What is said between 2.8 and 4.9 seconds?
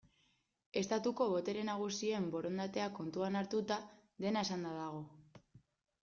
kontuan hartuta, dena esanda